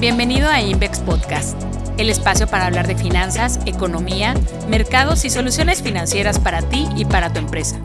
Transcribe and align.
Bienvenido 0.00 0.48
a 0.48 0.60
Invex 0.60 1.00
Podcast, 1.00 1.60
el 1.98 2.08
espacio 2.08 2.46
para 2.46 2.66
hablar 2.66 2.86
de 2.86 2.94
finanzas, 2.94 3.58
economía, 3.66 4.34
mercados 4.68 5.24
y 5.24 5.30
soluciones 5.30 5.82
financieras 5.82 6.38
para 6.38 6.62
ti 6.62 6.86
y 6.94 7.04
para 7.04 7.32
tu 7.32 7.40
empresa. 7.40 7.80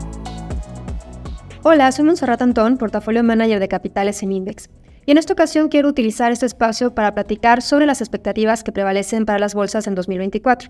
Hola, 1.64 1.92
soy 1.92 2.06
Monserrat 2.06 2.44
Antón, 2.44 2.78
portafolio 2.78 3.24
manager 3.24 3.60
de 3.60 3.68
capitales 3.68 4.22
en 4.22 4.32
Invex. 4.32 4.70
Y 5.08 5.12
en 5.12 5.18
esta 5.18 5.34
ocasión 5.34 5.70
quiero 5.70 5.90
utilizar 5.90 6.32
este 6.32 6.46
espacio 6.46 6.94
para 6.94 7.16
platicar 7.16 7.64
sobre 7.64 7.88
las 7.88 8.00
expectativas 8.00 8.64
que 8.64 8.72
prevalecen 8.72 9.26
para 9.26 9.40
las 9.40 9.56
bolsas 9.56 9.88
en 9.88 9.96
2024. 9.96 10.70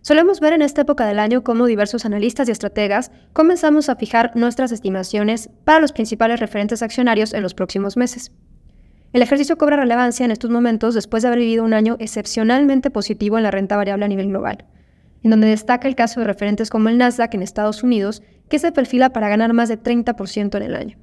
Solemos 0.00 0.40
ver 0.40 0.54
en 0.54 0.62
esta 0.62 0.80
época 0.80 1.04
del 1.04 1.18
año 1.18 1.44
cómo 1.44 1.66
diversos 1.66 2.06
analistas 2.06 2.48
y 2.48 2.52
estrategas 2.52 3.10
comenzamos 3.34 3.90
a 3.90 3.96
fijar 3.96 4.32
nuestras 4.34 4.72
estimaciones 4.72 5.50
para 5.64 5.80
los 5.80 5.92
principales 5.92 6.40
referentes 6.40 6.80
accionarios 6.80 7.34
en 7.34 7.42
los 7.42 7.52
próximos 7.52 7.98
meses. 7.98 8.32
El 9.14 9.22
ejercicio 9.22 9.56
cobra 9.56 9.76
relevancia 9.76 10.24
en 10.24 10.32
estos 10.32 10.50
momentos 10.50 10.92
después 10.92 11.22
de 11.22 11.28
haber 11.28 11.38
vivido 11.38 11.62
un 11.62 11.72
año 11.72 11.94
excepcionalmente 12.00 12.90
positivo 12.90 13.36
en 13.36 13.44
la 13.44 13.52
renta 13.52 13.76
variable 13.76 14.06
a 14.06 14.08
nivel 14.08 14.26
global, 14.26 14.64
en 15.22 15.30
donde 15.30 15.46
destaca 15.46 15.86
el 15.86 15.94
caso 15.94 16.18
de 16.18 16.26
referentes 16.26 16.68
como 16.68 16.88
el 16.88 16.98
Nasdaq 16.98 17.32
en 17.32 17.42
Estados 17.42 17.84
Unidos, 17.84 18.24
que 18.48 18.58
se 18.58 18.72
perfila 18.72 19.10
para 19.10 19.28
ganar 19.28 19.52
más 19.52 19.68
de 19.68 19.80
30% 19.80 20.56
en 20.56 20.62
el 20.64 20.74
año. 20.74 20.98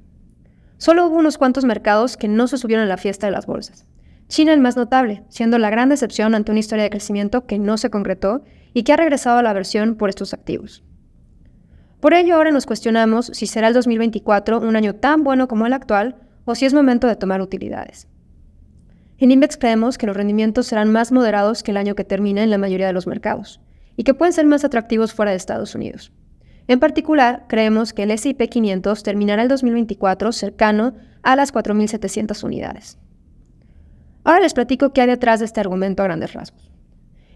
Solo 0.76 1.06
hubo 1.06 1.16
unos 1.16 1.38
cuantos 1.38 1.64
mercados 1.64 2.18
que 2.18 2.28
no 2.28 2.48
se 2.48 2.58
subieron 2.58 2.84
a 2.84 2.88
la 2.88 2.98
fiesta 2.98 3.28
de 3.28 3.32
las 3.32 3.46
bolsas. 3.46 3.86
China 4.28 4.52
el 4.52 4.60
más 4.60 4.76
notable, 4.76 5.24
siendo 5.30 5.56
la 5.56 5.70
gran 5.70 5.88
decepción 5.88 6.34
ante 6.34 6.50
una 6.50 6.60
historia 6.60 6.84
de 6.84 6.90
crecimiento 6.90 7.46
que 7.46 7.58
no 7.58 7.78
se 7.78 7.88
concretó 7.88 8.44
y 8.74 8.82
que 8.82 8.92
ha 8.92 8.98
regresado 8.98 9.38
a 9.38 9.42
la 9.42 9.54
versión 9.54 9.94
por 9.94 10.10
estos 10.10 10.34
activos. 10.34 10.84
Por 11.98 12.12
ello 12.12 12.34
ahora 12.34 12.50
nos 12.50 12.66
cuestionamos 12.66 13.30
si 13.32 13.46
será 13.46 13.68
el 13.68 13.74
2024 13.74 14.60
un 14.60 14.76
año 14.76 14.96
tan 14.96 15.24
bueno 15.24 15.48
como 15.48 15.64
el 15.64 15.72
actual 15.72 16.16
o 16.44 16.54
si 16.54 16.66
es 16.66 16.74
momento 16.74 17.06
de 17.06 17.16
tomar 17.16 17.40
utilidades. 17.40 18.08
En 19.18 19.30
Invex 19.30 19.56
creemos 19.56 19.98
que 19.98 20.06
los 20.06 20.16
rendimientos 20.16 20.66
serán 20.66 20.90
más 20.90 21.12
moderados 21.12 21.62
que 21.62 21.70
el 21.70 21.76
año 21.76 21.94
que 21.94 22.04
termina 22.04 22.42
en 22.42 22.50
la 22.50 22.58
mayoría 22.58 22.88
de 22.88 22.92
los 22.92 23.06
mercados 23.06 23.60
y 23.96 24.04
que 24.04 24.14
pueden 24.14 24.32
ser 24.32 24.46
más 24.46 24.64
atractivos 24.64 25.14
fuera 25.14 25.30
de 25.30 25.36
Estados 25.36 25.74
Unidos. 25.74 26.12
En 26.66 26.80
particular, 26.80 27.44
creemos 27.48 27.92
que 27.92 28.04
el 28.04 28.10
S&P 28.10 28.48
500 28.48 29.02
terminará 29.02 29.42
el 29.42 29.48
2024 29.48 30.32
cercano 30.32 30.94
a 31.22 31.36
las 31.36 31.52
4.700 31.52 32.42
unidades. 32.42 32.98
Ahora 34.24 34.40
les 34.40 34.54
platico 34.54 34.92
qué 34.92 35.02
hay 35.02 35.08
detrás 35.08 35.40
de 35.40 35.46
este 35.46 35.60
argumento 35.60 36.02
a 36.02 36.06
grandes 36.06 36.32
rasgos. 36.32 36.70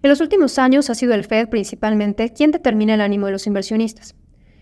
En 0.02 0.10
los 0.10 0.20
últimos 0.20 0.58
años 0.58 0.90
ha 0.90 0.94
sido 0.94 1.14
el 1.14 1.24
Fed 1.24 1.48
principalmente 1.48 2.32
quien 2.32 2.50
determina 2.50 2.94
el 2.94 3.00
ánimo 3.00 3.26
de 3.26 3.32
los 3.32 3.46
inversionistas, 3.46 4.14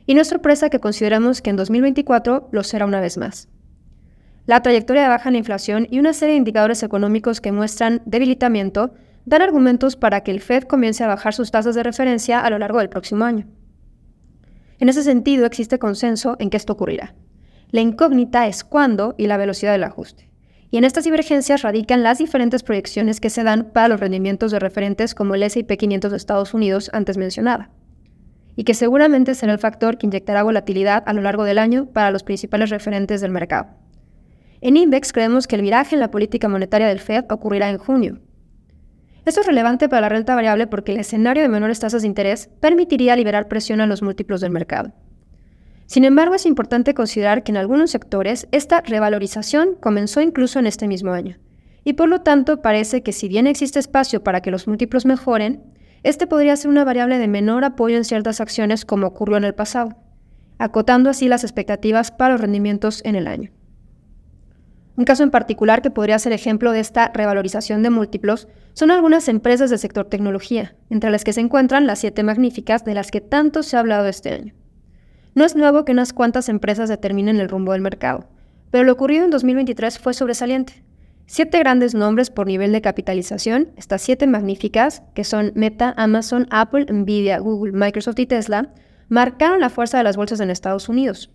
y 0.06 0.14
no 0.14 0.20
es 0.20 0.28
sorpresa 0.28 0.68
que 0.68 0.80
consideramos 0.80 1.40
que 1.40 1.50
en 1.50 1.56
2024 1.56 2.48
lo 2.52 2.62
será 2.64 2.84
una 2.86 3.00
vez 3.00 3.16
más 3.16 3.48
la 4.46 4.62
trayectoria 4.62 5.02
de 5.02 5.08
baja 5.08 5.28
en 5.28 5.34
la 5.34 5.38
inflación 5.38 5.86
y 5.90 5.98
una 5.98 6.12
serie 6.12 6.34
de 6.34 6.38
indicadores 6.38 6.82
económicos 6.82 7.40
que 7.40 7.52
muestran 7.52 8.02
debilitamiento 8.04 8.92
dan 9.24 9.42
argumentos 9.42 9.96
para 9.96 10.22
que 10.22 10.30
el 10.30 10.40
Fed 10.40 10.64
comience 10.64 11.02
a 11.02 11.08
bajar 11.08 11.32
sus 11.32 11.50
tasas 11.50 11.74
de 11.74 11.82
referencia 11.82 12.40
a 12.40 12.50
lo 12.50 12.58
largo 12.58 12.78
del 12.78 12.90
próximo 12.90 13.24
año. 13.24 13.46
En 14.78 14.88
ese 14.88 15.02
sentido, 15.02 15.46
existe 15.46 15.78
consenso 15.78 16.36
en 16.38 16.50
que 16.50 16.58
esto 16.58 16.74
ocurrirá. 16.74 17.14
La 17.70 17.80
incógnita 17.80 18.46
es 18.46 18.64
cuándo 18.64 19.14
y 19.16 19.26
la 19.26 19.38
velocidad 19.38 19.72
del 19.72 19.84
ajuste. 19.84 20.30
Y 20.70 20.76
en 20.76 20.84
estas 20.84 21.04
divergencias 21.04 21.62
radican 21.62 22.02
las 22.02 22.18
diferentes 22.18 22.62
proyecciones 22.62 23.20
que 23.20 23.30
se 23.30 23.44
dan 23.44 23.70
para 23.72 23.88
los 23.88 24.00
rendimientos 24.00 24.50
de 24.50 24.58
referentes 24.58 25.14
como 25.14 25.34
el 25.34 25.44
S&P 25.44 25.76
500 25.76 26.10
de 26.10 26.16
Estados 26.16 26.52
Unidos 26.52 26.90
antes 26.92 27.16
mencionada, 27.16 27.70
y 28.56 28.64
que 28.64 28.74
seguramente 28.74 29.34
será 29.34 29.52
el 29.52 29.58
factor 29.58 29.96
que 29.96 30.06
inyectará 30.06 30.42
volatilidad 30.42 31.02
a 31.06 31.12
lo 31.12 31.22
largo 31.22 31.44
del 31.44 31.58
año 31.58 31.86
para 31.86 32.10
los 32.10 32.24
principales 32.24 32.70
referentes 32.70 33.20
del 33.20 33.30
mercado. 33.30 33.68
En 34.64 34.78
INVEX 34.78 35.12
creemos 35.12 35.46
que 35.46 35.56
el 35.56 35.62
viraje 35.62 35.94
en 35.94 36.00
la 36.00 36.10
política 36.10 36.48
monetaria 36.48 36.88
del 36.88 36.98
Fed 36.98 37.26
ocurrirá 37.28 37.68
en 37.68 37.76
junio. 37.76 38.20
Esto 39.26 39.42
es 39.42 39.46
relevante 39.46 39.90
para 39.90 40.00
la 40.00 40.08
renta 40.08 40.34
variable 40.34 40.66
porque 40.66 40.92
el 40.92 41.00
escenario 41.00 41.42
de 41.42 41.50
menores 41.50 41.80
tasas 41.80 42.00
de 42.00 42.08
interés 42.08 42.48
permitiría 42.60 43.14
liberar 43.14 43.46
presión 43.46 43.82
a 43.82 43.86
los 43.86 44.00
múltiplos 44.00 44.40
del 44.40 44.52
mercado. 44.52 44.94
Sin 45.84 46.06
embargo, 46.06 46.34
es 46.34 46.46
importante 46.46 46.94
considerar 46.94 47.42
que 47.42 47.52
en 47.52 47.58
algunos 47.58 47.90
sectores 47.90 48.48
esta 48.52 48.80
revalorización 48.80 49.74
comenzó 49.78 50.22
incluso 50.22 50.60
en 50.60 50.66
este 50.66 50.88
mismo 50.88 51.12
año, 51.12 51.36
y 51.84 51.92
por 51.92 52.08
lo 52.08 52.22
tanto 52.22 52.62
parece 52.62 53.02
que 53.02 53.12
si 53.12 53.28
bien 53.28 53.46
existe 53.46 53.78
espacio 53.78 54.24
para 54.24 54.40
que 54.40 54.50
los 54.50 54.66
múltiplos 54.66 55.04
mejoren, 55.04 55.62
este 56.04 56.26
podría 56.26 56.56
ser 56.56 56.70
una 56.70 56.84
variable 56.84 57.18
de 57.18 57.28
menor 57.28 57.66
apoyo 57.66 57.98
en 57.98 58.04
ciertas 58.04 58.40
acciones 58.40 58.86
como 58.86 59.08
ocurrió 59.08 59.36
en 59.36 59.44
el 59.44 59.54
pasado, 59.54 59.90
acotando 60.56 61.10
así 61.10 61.28
las 61.28 61.44
expectativas 61.44 62.10
para 62.10 62.32
los 62.32 62.40
rendimientos 62.40 63.02
en 63.04 63.16
el 63.16 63.26
año. 63.26 63.50
Un 64.96 65.04
caso 65.04 65.24
en 65.24 65.30
particular 65.30 65.82
que 65.82 65.90
podría 65.90 66.18
ser 66.18 66.32
ejemplo 66.32 66.70
de 66.70 66.80
esta 66.80 67.10
revalorización 67.12 67.82
de 67.82 67.90
múltiplos 67.90 68.46
son 68.74 68.92
algunas 68.92 69.28
empresas 69.28 69.70
del 69.70 69.80
sector 69.80 70.06
tecnología, 70.06 70.76
entre 70.88 71.10
las 71.10 71.24
que 71.24 71.32
se 71.32 71.40
encuentran 71.40 71.86
las 71.86 71.98
siete 71.98 72.22
magníficas 72.22 72.84
de 72.84 72.94
las 72.94 73.10
que 73.10 73.20
tanto 73.20 73.62
se 73.64 73.76
ha 73.76 73.80
hablado 73.80 74.06
este 74.06 74.32
año. 74.32 74.54
No 75.34 75.44
es 75.44 75.56
nuevo 75.56 75.84
que 75.84 75.92
unas 75.92 76.12
cuantas 76.12 76.48
empresas 76.48 76.88
determinen 76.88 77.40
el 77.40 77.48
rumbo 77.48 77.72
del 77.72 77.82
mercado, 77.82 78.28
pero 78.70 78.84
lo 78.84 78.92
ocurrido 78.92 79.24
en 79.24 79.30
2023 79.30 79.98
fue 79.98 80.14
sobresaliente. 80.14 80.84
Siete 81.26 81.58
grandes 81.58 81.94
nombres 81.94 82.30
por 82.30 82.46
nivel 82.46 82.70
de 82.70 82.82
capitalización, 82.82 83.70
estas 83.76 84.02
siete 84.02 84.26
magníficas, 84.28 85.02
que 85.14 85.24
son 85.24 85.52
Meta, 85.56 85.94
Amazon, 85.96 86.46
Apple, 86.50 86.86
Nvidia, 86.88 87.38
Google, 87.38 87.72
Microsoft 87.72 88.18
y 88.20 88.26
Tesla, 88.26 88.72
marcaron 89.08 89.58
la 89.58 89.70
fuerza 89.70 89.98
de 89.98 90.04
las 90.04 90.16
bolsas 90.16 90.40
en 90.40 90.50
Estados 90.50 90.88
Unidos, 90.88 91.30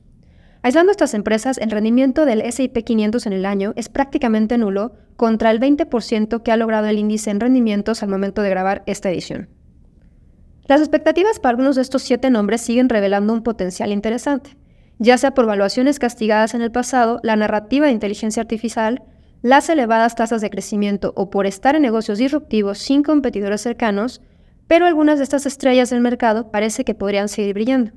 Aislando 0.61 0.91
estas 0.91 1.13
empresas, 1.13 1.57
el 1.57 1.71
rendimiento 1.71 2.25
del 2.25 2.41
S&P 2.41 2.83
500 2.83 3.25
en 3.25 3.33
el 3.33 3.45
año 3.45 3.71
es 3.77 3.87
prácticamente 3.87 4.57
nulo 4.57 4.91
contra 5.15 5.51
el 5.51 5.59
20% 5.59 6.43
que 6.43 6.51
ha 6.51 6.57
logrado 6.57 6.87
el 6.87 6.97
índice 6.97 7.29
en 7.29 7.39
rendimientos 7.39 8.03
al 8.03 8.09
momento 8.09 8.41
de 8.41 8.49
grabar 8.49 8.83
esta 8.85 9.09
edición. 9.09 9.47
Las 10.67 10.81
expectativas 10.81 11.39
para 11.39 11.51
algunos 11.51 11.77
de 11.77 11.81
estos 11.81 12.03
siete 12.03 12.29
nombres 12.29 12.61
siguen 12.61 12.89
revelando 12.89 13.33
un 13.33 13.41
potencial 13.41 13.91
interesante, 13.91 14.57
ya 14.97 15.17
sea 15.17 15.33
por 15.33 15.45
valuaciones 15.45 15.97
castigadas 15.97 16.53
en 16.53 16.61
el 16.61 16.71
pasado, 16.71 17.21
la 17.23 17.37
narrativa 17.37 17.85
de 17.85 17.93
inteligencia 17.93 18.41
artificial, 18.41 19.01
las 19.41 19.69
elevadas 19.69 20.15
tasas 20.15 20.41
de 20.41 20.49
crecimiento 20.49 21.13
o 21.15 21.29
por 21.29 21.47
estar 21.47 21.75
en 21.75 21.81
negocios 21.83 22.17
disruptivos 22.17 22.79
sin 22.79 23.01
competidores 23.01 23.61
cercanos, 23.61 24.21
pero 24.67 24.85
algunas 24.85 25.19
de 25.19 25.23
estas 25.23 25.45
estrellas 25.45 25.89
del 25.89 26.01
mercado 26.01 26.51
parece 26.51 26.83
que 26.83 26.95
podrían 26.95 27.29
seguir 27.29 27.53
brillando. 27.53 27.91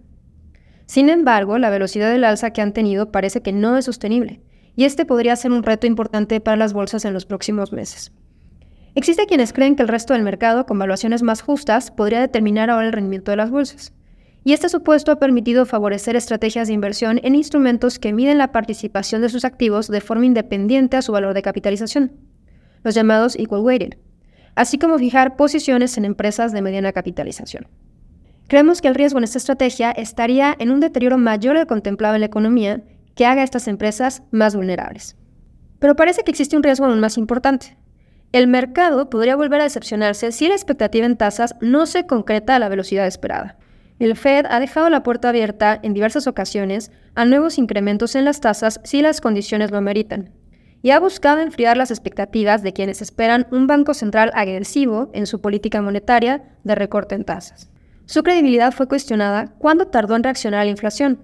Sin 0.87 1.09
embargo, 1.09 1.59
la 1.59 1.71
velocidad 1.71 2.11
del 2.11 2.25
alza 2.25 2.53
que 2.53 2.63
han 2.63 2.73
tenido 2.73 3.11
parece 3.11 3.43
que 3.43 3.53
no 3.53 3.77
es 3.77 3.85
sostenible, 3.85 4.41
y 4.77 4.85
este 4.85 5.05
podría 5.05 5.37
ser 5.37 5.53
un 5.53 5.63
reto 5.63 5.87
importante 5.87 6.41
para 6.41 6.57
las 6.57 6.73
bolsas 6.73 7.05
en 7.05 7.13
los 7.13 7.27
próximos 7.27 7.73
meses. 7.73 8.13
Existe 8.95 9.27
quienes 9.27 9.53
creen 9.53 9.75
que 9.75 9.83
el 9.83 9.89
resto 9.89 10.13
del 10.13 10.23
mercado, 10.23 10.67
con 10.67 10.79
valuaciones 10.79 11.23
más 11.23 11.41
justas, 11.41 11.91
podría 11.91 12.21
determinar 12.21 12.69
ahora 12.69 12.87
el 12.87 12.93
rendimiento 12.93 13.31
de 13.31 13.39
las 13.39 13.51
bolsas. 13.51 13.95
Y 14.45 14.53
este 14.53 14.69
supuesto 14.69 15.13
ha 15.13 15.19
permitido 15.19 15.65
favorecer 15.67 16.17
estrategias 16.17 16.69
de 16.69 16.75
inversión 16.75 17.21
en 17.23 17.35
instrumentos 17.35 17.99
que 17.99 18.13
miden 18.13 18.39
la 18.39 18.53
participación 18.53 19.23
de 19.23 19.29
sus 19.29 19.45
activos 19.45 19.89
de 19.89 20.01
forma 20.01 20.27
independiente 20.27 20.97
a 20.97 21.03
su 21.03 21.13
valor 21.13 21.33
de 21.33 21.43
capitalización, 21.43 22.13
los 22.83 22.95
llamados 22.95 23.37
equal 23.39 23.63
weighted, 23.63 23.97
así 24.57 24.79
como 24.79 24.99
fijar 24.99 25.37
posiciones 25.37 25.97
en 25.97 26.05
empresas 26.05 26.53
de 26.53 26.61
mediana 26.61 26.93
capitalización. 26.93 27.69
Creemos 28.53 28.83
que 28.83 28.89
el 28.89 28.95
riesgo 28.95 29.17
en 29.17 29.25
esta 29.25 29.39
estrategia 29.39 29.93
estaría 29.93 30.55
en 30.59 30.71
un 30.71 30.81
deterioro 30.81 31.17
mayor 31.17 31.57
del 31.57 31.67
contemplado 31.67 32.17
en 32.17 32.21
la 32.21 32.27
economía 32.27 32.83
que 33.15 33.25
haga 33.25 33.41
a 33.41 33.45
estas 33.45 33.67
empresas 33.67 34.25
más 34.31 34.55
vulnerables. 34.55 35.17
Pero 35.79 35.97
parece 35.97 36.23
que 36.23 36.33
existe 36.33 36.55
un 36.55 36.63
riesgo 36.63 36.85
aún 36.85 37.01
más 37.01 37.17
importante. 37.17 37.79
El 38.31 38.49
mercado 38.49 39.09
podría 39.09 39.37
volver 39.37 39.63
a 39.63 39.65
decepcionarse 39.65 40.33
si 40.33 40.49
la 40.49 40.55
expectativa 40.55 41.07
en 41.07 41.17
tasas 41.17 41.55
no 41.63 41.87
se 41.87 42.07
concreta 42.07 42.55
a 42.55 42.59
la 42.59 42.69
velocidad 42.69 43.07
esperada. 43.07 43.57
El 43.99 44.19
Fed 44.19 44.45
ha 44.51 44.61
dejado 44.61 44.91
la 44.91 45.03
puerta 45.03 45.31
abierta 45.31 45.81
en 45.83 45.95
diversas 45.95 46.27
ocasiones 46.27 46.91
a 47.15 47.25
nuevos 47.25 47.57
incrementos 47.57 48.15
en 48.17 48.27
las 48.27 48.43
tasas 48.43 48.83
si 48.85 49.01
las 49.01 49.23
condiciones 49.23 49.71
lo 49.71 49.79
ameritan, 49.79 50.31
y 50.83 50.91
ha 50.91 51.01
buscado 51.01 51.41
enfriar 51.41 51.79
las 51.79 51.91
expectativas 51.91 52.63
de 52.63 52.75
quienes 52.75 53.01
esperan 53.01 53.47
un 53.51 53.67
banco 53.67 53.95
central 53.95 54.31
agresivo 54.35 55.11
en 55.15 55.27
su 55.27 55.41
política 55.41 55.81
monetaria 55.81 56.43
de 56.65 56.75
recorte 56.75 57.15
en 57.15 57.25
tasas. 57.25 57.72
Su 58.07 58.23
credibilidad 58.23 58.73
fue 58.73 58.89
cuestionada 58.89 59.55
cuando 59.59 59.87
tardó 59.87 60.17
en 60.17 60.23
reaccionar 60.23 60.61
a 60.61 60.65
la 60.65 60.71
inflación. 60.71 61.19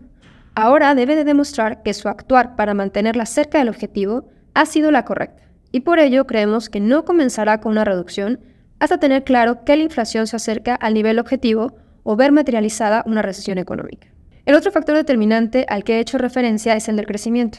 Ahora 0.54 0.94
debe 0.94 1.16
de 1.16 1.24
demostrar 1.24 1.82
que 1.82 1.94
su 1.94 2.08
actuar 2.08 2.56
para 2.56 2.74
mantenerla 2.74 3.26
cerca 3.26 3.58
del 3.58 3.68
objetivo 3.68 4.28
ha 4.54 4.66
sido 4.66 4.90
la 4.90 5.04
correcta, 5.04 5.42
y 5.72 5.80
por 5.80 5.98
ello 5.98 6.26
creemos 6.26 6.68
que 6.68 6.80
no 6.80 7.04
comenzará 7.04 7.60
con 7.60 7.72
una 7.72 7.84
reducción 7.84 8.40
hasta 8.80 8.98
tener 8.98 9.24
claro 9.24 9.64
que 9.64 9.76
la 9.76 9.82
inflación 9.82 10.26
se 10.26 10.36
acerca 10.36 10.74
al 10.74 10.94
nivel 10.94 11.18
objetivo 11.18 11.76
o 12.02 12.16
ver 12.16 12.32
materializada 12.32 13.02
una 13.06 13.22
recesión 13.22 13.58
económica. 13.58 14.08
El 14.46 14.54
otro 14.54 14.72
factor 14.72 14.96
determinante 14.96 15.66
al 15.68 15.84
que 15.84 15.96
he 15.96 16.00
hecho 16.00 16.16
referencia 16.16 16.74
es 16.74 16.88
el 16.88 16.96
del 16.96 17.06
crecimiento. 17.06 17.58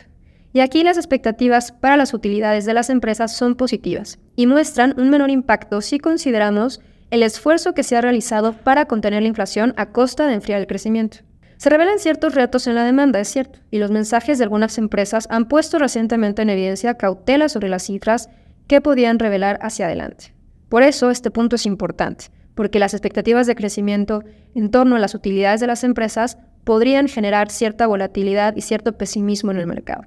Y 0.54 0.62
aquí 0.62 0.84
las 0.84 0.98
expectativas 0.98 1.72
para 1.72 1.98
las 1.98 2.16
utilidades 2.16 2.66
de 2.66 2.74
las 2.74 2.90
empresas 2.90 3.36
son 3.36 3.56
positivas 3.56 4.18
y 4.36 4.48
muestran 4.48 5.00
un 5.00 5.12
menor 5.12 5.30
impacto 5.30 5.82
si 5.82 6.00
consideramos 6.00 6.82
el 7.12 7.24
esfuerzo 7.24 7.74
que 7.74 7.84
se 7.84 7.96
ha 7.96 8.02
realizado 8.02 8.54
para 8.54 8.86
contener 8.86 9.22
la 9.24 9.28
inflación 9.28 9.74
a 9.78 9.88
costa 9.88 10.28
de 10.28 10.36
enfriar 10.36 10.60
el 10.60 10.68
crecimiento. 10.68 11.20
Se 11.58 11.70
revelan 11.70 12.00
ciertos 12.00 12.36
retos 12.36 12.68
en 12.68 12.76
la 12.76 12.86
demanda, 12.86 13.20
es 13.20 13.28
cierto, 13.28 13.60
y 13.70 13.80
los 13.80 13.92
mensajes 13.92 14.38
de 14.38 14.46
algunas 14.46 14.78
empresas 14.78 15.28
han 15.30 15.48
puesto 15.48 15.78
recientemente 15.78 16.42
en 16.42 16.50
evidencia 16.50 16.94
cautela 16.94 17.50
sobre 17.50 17.68
las 17.68 17.84
cifras 17.84 18.30
que 18.68 18.80
podían 18.80 19.20
revelar 19.20 19.60
hacia 19.62 19.88
adelante. 19.88 20.34
Por 20.70 20.84
eso 20.84 21.10
este 21.10 21.32
punto 21.32 21.56
es 21.58 21.66
importante, 21.66 22.28
porque 22.56 22.80
las 22.80 22.94
expectativas 22.94 23.48
de 23.48 23.56
crecimiento 23.56 24.24
en 24.54 24.70
torno 24.70 24.96
a 24.96 25.00
las 25.00 25.16
utilidades 25.16 25.60
de 25.60 25.68
las 25.68 25.84
empresas 25.84 26.38
podrían 26.64 27.08
generar 27.08 27.50
cierta 27.50 27.88
volatilidad 27.88 28.56
y 28.56 28.62
cierto 28.62 28.98
pesimismo 28.98 29.52
en 29.52 29.58
el 29.58 29.68
mercado. 29.68 30.04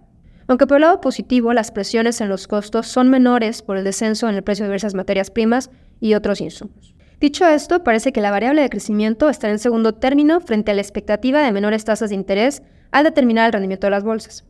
Aunque 0.46 0.66
por 0.66 0.76
el 0.76 0.82
lado 0.82 1.00
positivo, 1.00 1.52
las 1.52 1.70
presiones 1.70 2.20
en 2.20 2.28
los 2.28 2.46
costos 2.46 2.87
son 2.87 3.10
menores 3.10 3.62
por 3.62 3.76
el 3.76 3.84
descenso 3.84 4.28
en 4.28 4.37
el 4.37 4.43
precio 4.43 4.64
de 4.64 4.69
diversas 4.69 4.94
materias 4.94 5.31
primas 5.31 5.70
y 6.00 6.14
otros 6.14 6.40
insumos. 6.40 6.91
Dicho 7.22 7.46
esto, 7.46 7.84
parece 7.84 8.12
que 8.12 8.20
la 8.20 8.32
variable 8.32 8.62
de 8.62 8.69
crecimiento 8.69 9.28
estará 9.28 9.52
en 9.52 9.60
segundo 9.60 9.94
término 9.94 10.40
frente 10.40 10.72
a 10.72 10.74
la 10.74 10.80
expectativa 10.80 11.40
de 11.40 11.52
menores 11.52 11.84
tasas 11.84 12.10
de 12.10 12.16
interés 12.16 12.64
al 12.90 13.04
determinar 13.04 13.46
el 13.46 13.52
rendimiento 13.52 13.86
de 13.86 13.92
las 13.92 14.02
bolsas. 14.02 14.44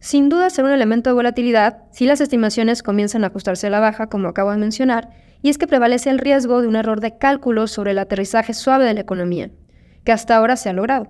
Sin 0.00 0.28
duda 0.28 0.50
será 0.50 0.66
un 0.66 0.74
elemento 0.74 1.10
de 1.10 1.14
volatilidad 1.14 1.84
si 1.92 2.06
las 2.06 2.20
estimaciones 2.20 2.82
comienzan 2.82 3.22
a 3.22 3.28
ajustarse 3.28 3.68
a 3.68 3.70
la 3.70 3.78
baja, 3.78 4.08
como 4.08 4.26
acabo 4.26 4.50
de 4.50 4.56
mencionar, 4.56 5.10
y 5.42 5.48
es 5.48 5.58
que 5.58 5.68
prevalece 5.68 6.10
el 6.10 6.18
riesgo 6.18 6.60
de 6.60 6.66
un 6.66 6.74
error 6.74 7.00
de 7.00 7.18
cálculo 7.18 7.68
sobre 7.68 7.92
el 7.92 8.00
aterrizaje 8.00 8.52
suave 8.52 8.84
de 8.84 8.94
la 8.94 9.00
economía, 9.02 9.52
que 10.02 10.10
hasta 10.10 10.34
ahora 10.34 10.56
se 10.56 10.68
ha 10.68 10.72
logrado. 10.72 11.06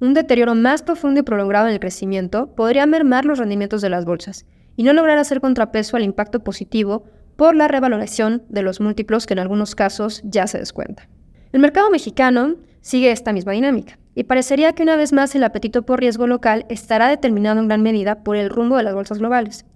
Un 0.00 0.14
deterioro 0.14 0.54
más 0.54 0.82
profundo 0.82 1.20
y 1.20 1.24
prolongado 1.24 1.66
en 1.66 1.74
el 1.74 1.80
crecimiento 1.80 2.54
podría 2.54 2.86
mermar 2.86 3.26
los 3.26 3.38
rendimientos 3.38 3.82
de 3.82 3.90
las 3.90 4.06
bolsas 4.06 4.46
y 4.76 4.82
no 4.82 4.94
lograr 4.94 5.18
hacer 5.18 5.42
contrapeso 5.42 5.98
al 5.98 6.04
impacto 6.04 6.42
positivo 6.42 7.04
por 7.38 7.54
la 7.54 7.68
revaloración 7.68 8.42
de 8.48 8.62
los 8.62 8.80
múltiplos 8.80 9.24
que 9.24 9.34
en 9.34 9.38
algunos 9.38 9.76
casos 9.76 10.22
ya 10.24 10.48
se 10.48 10.58
descuenta. 10.58 11.08
El 11.52 11.60
mercado 11.60 11.88
mexicano 11.88 12.56
sigue 12.80 13.12
esta 13.12 13.32
misma 13.32 13.52
dinámica 13.52 13.96
y 14.16 14.24
parecería 14.24 14.72
que 14.72 14.82
una 14.82 14.96
vez 14.96 15.12
más 15.12 15.36
el 15.36 15.44
apetito 15.44 15.82
por 15.82 16.00
riesgo 16.00 16.26
local 16.26 16.66
estará 16.68 17.06
determinado 17.06 17.60
en 17.60 17.68
gran 17.68 17.80
medida 17.80 18.24
por 18.24 18.34
el 18.34 18.50
rumbo 18.50 18.76
de 18.76 18.82
las 18.82 18.92
bolsas 18.92 19.20
globales. 19.20 19.66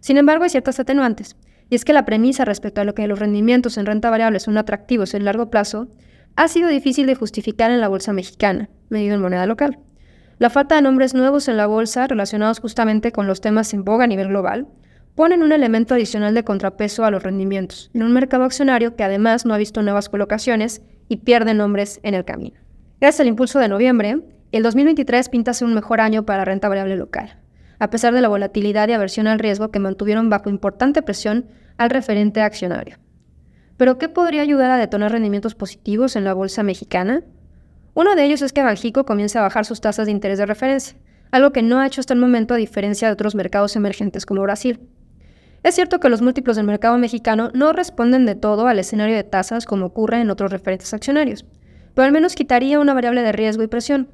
Sin 0.00 0.16
embargo, 0.16 0.44
hay 0.44 0.48
ciertas 0.48 0.80
atenuantes, 0.80 1.36
y 1.68 1.74
es 1.74 1.84
que 1.84 1.92
la 1.92 2.06
premisa 2.06 2.46
respecto 2.46 2.80
a 2.80 2.84
lo 2.84 2.94
que 2.94 3.06
los 3.06 3.18
rendimientos 3.18 3.76
en 3.76 3.84
renta 3.84 4.08
variable 4.08 4.40
son 4.40 4.56
atractivos 4.56 5.12
en 5.12 5.26
largo 5.26 5.50
plazo 5.50 5.88
ha 6.36 6.48
sido 6.48 6.70
difícil 6.70 7.06
de 7.06 7.14
justificar 7.14 7.70
en 7.70 7.82
la 7.82 7.88
bolsa 7.88 8.14
mexicana, 8.14 8.70
medido 8.88 9.16
en 9.16 9.20
moneda 9.20 9.44
local. 9.44 9.78
La 10.38 10.48
falta 10.48 10.76
de 10.76 10.82
nombres 10.82 11.12
nuevos 11.12 11.46
en 11.48 11.58
la 11.58 11.66
bolsa 11.66 12.06
relacionados 12.06 12.58
justamente 12.58 13.12
con 13.12 13.26
los 13.26 13.42
temas 13.42 13.74
en 13.74 13.84
boga 13.84 14.04
a 14.04 14.08
nivel 14.08 14.28
global 14.28 14.66
ponen 15.14 15.42
un 15.42 15.52
elemento 15.52 15.94
adicional 15.94 16.34
de 16.34 16.44
contrapeso 16.44 17.04
a 17.04 17.10
los 17.10 17.22
rendimientos, 17.22 17.90
en 17.94 18.02
un 18.02 18.12
mercado 18.12 18.44
accionario 18.44 18.96
que 18.96 19.04
además 19.04 19.44
no 19.44 19.54
ha 19.54 19.58
visto 19.58 19.82
nuevas 19.82 20.08
colocaciones 20.08 20.82
y 21.08 21.18
pierde 21.18 21.54
nombres 21.54 22.00
en 22.02 22.14
el 22.14 22.24
camino. 22.24 22.58
Gracias 23.00 23.20
al 23.20 23.26
impulso 23.26 23.58
de 23.58 23.68
noviembre, 23.68 24.22
el 24.52 24.62
2023 24.62 25.28
pinta 25.28 25.54
ser 25.54 25.66
un 25.66 25.74
mejor 25.74 26.00
año 26.00 26.24
para 26.24 26.44
renta 26.44 26.68
variable 26.68 26.96
local, 26.96 27.38
a 27.78 27.90
pesar 27.90 28.14
de 28.14 28.20
la 28.20 28.28
volatilidad 28.28 28.88
y 28.88 28.92
aversión 28.92 29.26
al 29.26 29.38
riesgo 29.38 29.70
que 29.70 29.78
mantuvieron 29.78 30.30
bajo 30.30 30.50
importante 30.50 31.02
presión 31.02 31.46
al 31.76 31.90
referente 31.90 32.40
accionario. 32.40 32.98
¿Pero 33.76 33.98
qué 33.98 34.08
podría 34.08 34.42
ayudar 34.42 34.70
a 34.70 34.76
detonar 34.76 35.12
rendimientos 35.12 35.54
positivos 35.54 36.16
en 36.16 36.24
la 36.24 36.34
bolsa 36.34 36.62
mexicana? 36.62 37.22
Uno 37.94 38.14
de 38.14 38.24
ellos 38.24 38.40
es 38.42 38.52
que 38.52 38.62
Banjico 38.62 39.04
comience 39.04 39.38
a 39.38 39.42
bajar 39.42 39.64
sus 39.64 39.80
tasas 39.80 40.06
de 40.06 40.12
interés 40.12 40.38
de 40.38 40.46
referencia, 40.46 40.96
algo 41.32 41.50
que 41.50 41.62
no 41.62 41.78
ha 41.80 41.86
hecho 41.86 42.00
hasta 42.00 42.14
el 42.14 42.20
momento 42.20 42.54
a 42.54 42.58
diferencia 42.58 43.08
de 43.08 43.14
otros 43.14 43.34
mercados 43.34 43.74
emergentes 43.74 44.26
como 44.26 44.42
Brasil. 44.42 44.80
Es 45.62 45.76
cierto 45.76 46.00
que 46.00 46.08
los 46.08 46.22
múltiplos 46.22 46.56
del 46.56 46.66
mercado 46.66 46.98
mexicano 46.98 47.50
no 47.54 47.72
responden 47.72 48.26
de 48.26 48.34
todo 48.34 48.66
al 48.66 48.80
escenario 48.80 49.14
de 49.14 49.22
tasas 49.22 49.64
como 49.64 49.86
ocurre 49.86 50.20
en 50.20 50.30
otros 50.30 50.50
referentes 50.50 50.92
accionarios, 50.92 51.44
pero 51.94 52.04
al 52.04 52.12
menos 52.12 52.34
quitaría 52.34 52.80
una 52.80 52.94
variable 52.94 53.22
de 53.22 53.30
riesgo 53.30 53.62
y 53.62 53.68
presión. 53.68 54.08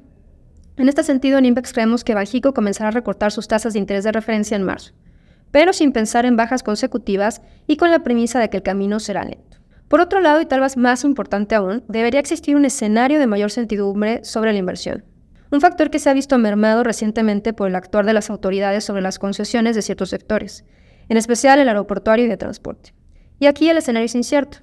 En 0.77 0.87
este 0.87 1.03
sentido, 1.03 1.39
en 1.39 1.45
INVEX 1.45 1.73
creemos 1.73 2.03
que 2.03 2.13
Bajico 2.13 2.53
comenzará 2.53 2.89
a 2.89 2.91
recortar 2.91 3.31
sus 3.31 3.47
tasas 3.47 3.73
de 3.73 3.79
interés 3.79 4.03
de 4.03 4.11
referencia 4.11 4.55
en 4.55 4.63
marzo, 4.63 4.93
pero 5.49 5.73
sin 5.73 5.91
pensar 5.91 6.25
en 6.25 6.37
bajas 6.37 6.61
consecutivas 6.61 7.41
y 7.65 7.77
con 7.77 7.89
la 7.89 8.03
premisa 8.03 8.39
de 8.39 8.49
que 8.51 8.57
el 8.57 8.63
camino 8.63 8.99
será 8.99 9.23
lento. 9.23 9.57
Por 9.87 10.01
otro 10.01 10.21
lado, 10.21 10.39
y 10.39 10.45
tal 10.45 10.61
vez 10.61 10.77
más 10.77 11.03
importante 11.03 11.55
aún, 11.55 11.83
debería 11.87 12.19
existir 12.19 12.55
un 12.55 12.65
escenario 12.65 13.17
de 13.17 13.25
mayor 13.25 13.49
certidumbre 13.49 14.23
sobre 14.23 14.53
la 14.53 14.59
inversión. 14.59 15.03
Un 15.51 15.61
factor 15.61 15.89
que 15.89 15.97
se 15.97 16.11
ha 16.11 16.13
visto 16.13 16.37
mermado 16.37 16.83
recientemente 16.83 17.53
por 17.53 17.69
el 17.69 17.75
actuar 17.75 18.05
de 18.05 18.13
las 18.13 18.29
autoridades 18.29 18.83
sobre 18.83 19.01
las 19.01 19.17
concesiones 19.17 19.75
de 19.75 19.81
ciertos 19.81 20.11
sectores, 20.11 20.63
en 21.09 21.17
especial 21.17 21.59
el 21.59 21.67
aeroportuario 21.67 22.25
y 22.25 22.29
de 22.29 22.37
transporte. 22.37 22.93
Y 23.39 23.47
aquí 23.47 23.69
el 23.69 23.77
escenario 23.77 24.05
es 24.05 24.15
incierto. 24.15 24.59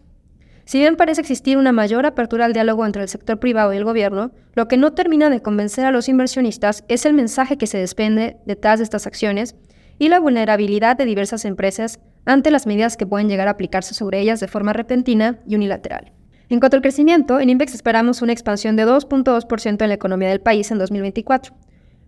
Si 0.64 0.78
bien 0.78 0.96
parece 0.96 1.20
existir 1.20 1.58
una 1.58 1.70
mayor 1.70 2.06
apertura 2.06 2.44
al 2.44 2.52
diálogo 2.52 2.84
entre 2.86 3.02
el 3.02 3.08
sector 3.08 3.38
privado 3.38 3.72
y 3.72 3.76
el 3.76 3.84
gobierno, 3.84 4.32
lo 4.54 4.66
que 4.66 4.76
no 4.76 4.94
termina 4.94 5.30
de 5.30 5.40
convencer 5.40 5.84
a 5.84 5.92
los 5.92 6.08
inversionistas 6.08 6.84
es 6.88 7.06
el 7.06 7.14
mensaje 7.14 7.56
que 7.56 7.68
se 7.68 7.78
desprende 7.78 8.38
detrás 8.46 8.80
de 8.80 8.84
estas 8.84 9.06
acciones 9.06 9.54
y 9.98 10.08
la 10.08 10.18
vulnerabilidad 10.18 10.96
de 10.96 11.04
diversas 11.04 11.44
empresas 11.44 12.00
ante 12.24 12.50
las 12.50 12.66
medidas 12.66 12.96
que 12.96 13.06
pueden 13.06 13.28
llegar 13.28 13.46
a 13.46 13.52
aplicarse 13.52 13.94
sobre 13.94 14.20
ellas 14.20 14.40
de 14.40 14.48
forma 14.48 14.72
repentina 14.72 15.38
y 15.46 15.54
unilateral. 15.54 16.12
En 16.48 16.60
cuanto 16.60 16.76
al 16.76 16.82
crecimiento, 16.82 17.40
en 17.40 17.50
INVEX 17.50 17.74
esperamos 17.74 18.22
una 18.22 18.32
expansión 18.32 18.76
de 18.76 18.86
2.2% 18.86 19.82
en 19.82 19.88
la 19.88 19.94
economía 19.94 20.28
del 20.28 20.40
país 20.40 20.70
en 20.70 20.78
2024, 20.78 21.54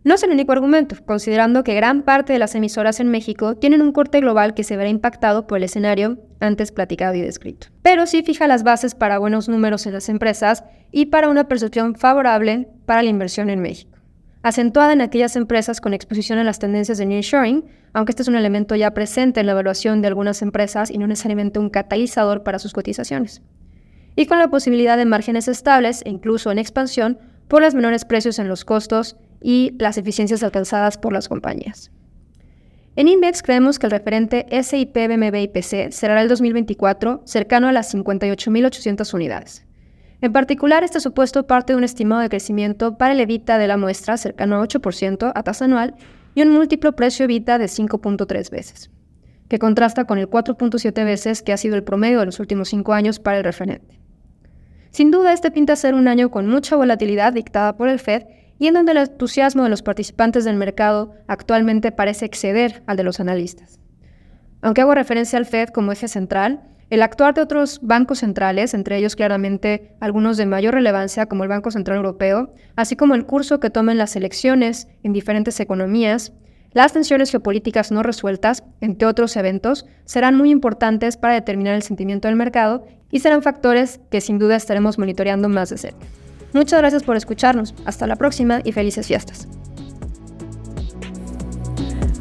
no 0.05 0.15
es 0.15 0.23
el 0.23 0.31
único 0.31 0.53
argumento, 0.53 0.97
considerando 1.05 1.65
que 1.65 1.75
gran 1.75 2.03
parte 2.03 2.33
de 2.33 2.39
las 2.39 2.55
emisoras 2.55 3.01
en 3.01 3.09
México 3.09 3.57
tienen 3.57 3.83
un 3.83 3.93
corte 3.93 4.21
global 4.21 4.55
que 4.55 4.63
se 4.63 4.77
verá 4.77 4.89
impactado 4.89 5.47
por 5.47 5.59
el 5.59 5.65
escenario 5.65 6.19
antes 6.41 6.71
platicado 6.71 7.15
y 7.15 7.21
descrito. 7.21 7.67
Pero 7.83 8.07
sí 8.07 8.23
fija 8.23 8.47
las 8.47 8.63
bases 8.63 8.95
para 8.95 9.19
buenos 9.19 9.49
números 9.49 9.87
en 9.87 9.95
las 9.95 10.09
empresas 10.09 10.65
y 10.93 11.07
para 11.07 11.29
una 11.29 11.49
percepción 11.49 11.97
favorable 11.97 12.69
para 12.87 13.03
la 13.03 13.11
inversión 13.11 13.51
en 13.51 13.61
México, 13.61 13.99
acentuada 14.43 14.93
en 14.93 15.01
aquellas 15.01 15.35
empresas 15.35 15.81
con 15.81 15.93
exposición 15.93 16.39
a 16.39 16.45
las 16.45 16.61
tendencias 16.61 16.99
de 16.99 17.07
nearshoring, 17.07 17.65
aunque 17.93 18.13
este 18.13 18.23
es 18.23 18.29
un 18.29 18.37
elemento 18.37 18.77
ya 18.77 18.93
presente 18.93 19.41
en 19.41 19.47
la 19.47 19.53
evaluación 19.53 20.01
de 20.01 20.09
algunas 20.09 20.43
empresas 20.43 20.91
y 20.91 20.99
no 20.99 21.09
necesariamente 21.09 21.59
un 21.59 21.71
catalizador 21.71 22.45
para 22.45 22.61
sus 22.61 22.73
cotizaciones. 22.73 23.43
Y 24.15 24.27
con 24.27 24.39
la 24.39 24.49
posibilidad 24.49 24.97
de 24.97 25.07
márgenes 25.07 25.49
estables 25.49 26.03
e 26.05 26.11
incluso 26.11 26.53
en 26.53 26.59
expansión 26.59 27.19
por 27.49 27.63
los 27.63 27.75
menores 27.75 28.05
precios 28.05 28.39
en 28.39 28.49
los 28.49 28.65
costos 28.65 29.17
y 29.41 29.75
las 29.79 29.99
eficiencias 29.99 30.43
alcanzadas 30.43 30.99
por 30.99 31.13
las 31.13 31.29
compañías. 31.29 31.91
En 32.97 33.07
Index 33.07 33.43
creemos 33.43 33.79
que 33.79 33.87
el 33.87 33.93
referente 33.93 34.47
SIP 34.63 34.93
BMB 34.93 35.35
IPC 35.37 35.93
será 35.93 36.21
el 36.21 36.29
2024 36.29 37.23
cercano 37.25 37.69
a 37.69 37.73
las 37.73 37.95
58.800 37.95 39.15
unidades. 39.15 39.65
En 40.21 40.33
particular, 40.33 40.83
este 40.83 40.99
supuesto 40.99 41.47
parte 41.47 41.73
de 41.73 41.77
un 41.77 41.85
estimado 41.85 42.21
de 42.21 42.29
crecimiento 42.29 42.99
para 42.99 43.13
el 43.13 43.21
EBITDA 43.21 43.57
de 43.57 43.69
la 43.69 43.77
muestra 43.77 44.17
cercano 44.17 44.57
a 44.57 44.67
8% 44.67 45.31
a 45.33 45.43
tasa 45.45 45.67
anual 45.67 45.95
y 46.35 46.43
un 46.43 46.51
múltiplo 46.51 46.97
precio 46.97 47.25
EBITDA 47.25 47.59
de 47.59 47.67
5.3 47.67 48.51
veces, 48.51 48.91
que 49.49 49.61
contrasta 49.61 50.05
con 50.05 50.19
el 50.19 50.29
4.7 50.29 51.05
veces 51.05 51.43
que 51.45 51.53
ha 51.53 51.57
sido 51.57 51.77
el 51.77 51.85
promedio 51.85 52.19
de 52.19 52.27
los 52.27 52.41
últimos 52.41 52.71
cinco 52.71 52.95
años 52.95 53.21
para 53.21 53.39
el 53.39 53.45
referente. 53.45 54.01
Sin 54.91 55.13
duda, 55.13 55.33
este 55.33 55.53
pinta 55.53 55.77
ser 55.77 55.95
un 55.95 56.09
año 56.09 56.33
con 56.33 56.49
mucha 56.49 56.75
volatilidad 56.75 57.33
dictada 57.33 57.77
por 57.77 57.89
el 57.89 58.01
Fed 58.01 58.25
y 58.59 58.67
en 58.67 58.75
donde 58.75 58.93
el 58.93 58.99
entusiasmo 58.99 59.63
de 59.63 59.69
los 59.69 59.83
participantes 59.83 60.45
del 60.45 60.57
mercado 60.57 61.15
actualmente 61.27 61.93
parece 61.93 62.27
exceder 62.27 62.83
al 62.87 62.97
de 62.97 63.05
los 63.05 63.21
analistas. 63.21 63.79
Aunque 64.61 64.81
hago 64.81 64.95
referencia 64.95 65.39
al 65.39 65.47
Fed 65.47 65.69
como 65.69 65.93
eje 65.93 66.09
central, 66.09 66.63
el 66.91 67.03
actuar 67.03 67.35
de 67.35 67.43
otros 67.43 67.81
bancos 67.83 68.21
centrales, 68.21 68.73
entre 68.73 68.97
ellos 68.97 69.15
claramente 69.15 69.95
algunos 70.01 70.37
de 70.37 70.47
mayor 70.47 70.75
relevancia 70.75 71.27
como 71.27 71.43
el 71.43 71.51
Banco 71.51 71.71
Central 71.71 71.99
Europeo, 71.99 72.55
así 72.77 72.97
como 72.97 73.15
el 73.15 73.27
curso 73.27 73.61
que 73.61 73.71
tomen 73.71 73.99
las 73.99 74.17
elecciones 74.17 74.89
en 75.03 75.13
diferentes 75.13 75.61
economías, 75.61 76.33
las 76.73 76.93
tensiones 76.93 77.31
geopolíticas 77.31 77.93
no 77.93 78.03
resueltas, 78.03 78.65
entre 78.81 79.07
otros 79.07 79.37
eventos, 79.37 79.87
serán 80.05 80.37
muy 80.37 80.51
importantes 80.51 81.17
para 81.17 81.35
determinar 81.35 81.75
el 81.75 81.83
sentimiento 81.83 82.29
del 82.29 82.37
mercado 82.37 82.87
y 83.11 83.21
serán 83.21 83.43
factores 83.43 84.01
que 84.11 84.21
sin 84.21 84.39
duda 84.39 84.57
estaremos 84.57 84.99
monitoreando 84.99 85.49
más 85.49 85.71
de 85.71 85.79
cerca. 85.79 86.07
Muchas 86.53 86.81
gracias 86.81 87.03
por 87.03 87.17
escucharnos. 87.17 87.75
Hasta 87.85 88.07
la 88.07 88.17
próxima 88.17 88.61
y 88.65 88.73
felices 88.73 89.07
fiestas. 89.07 89.49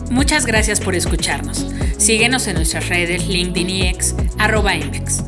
Muchas 0.10 0.46
gracias 0.46 0.80
por 0.80 0.96
escucharnos. 0.96 1.66
Síguenos 1.98 2.48
en 2.48 2.56
nuestras 2.56 2.90
redes 2.90 3.28
LinkedIn 3.28 3.70
y 3.70 3.88
X, 3.88 4.16
arroba 4.38 4.76
Invex. 4.76 5.24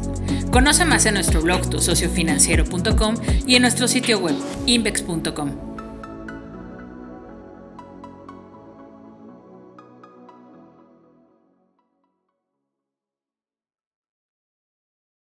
Conoce 0.51 0.85
más 0.85 1.05
en 1.05 1.13
nuestro 1.15 1.41
blog 1.41 1.69
tusociofinanciero.com 1.69 3.15
y 3.45 3.55
en 3.55 3.61
nuestro 3.61 3.87
sitio 3.87 4.19
web 4.19 4.35
invex.com. 4.65 5.68